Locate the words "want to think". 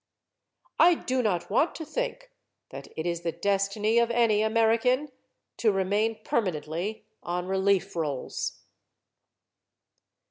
1.51-2.31